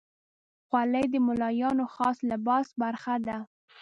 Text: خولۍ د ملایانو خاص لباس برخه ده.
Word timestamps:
خولۍ 0.67 1.05
د 1.13 1.15
ملایانو 1.27 1.85
خاص 1.95 2.17
لباس 2.31 2.67
برخه 2.81 3.15
ده. 3.27 3.37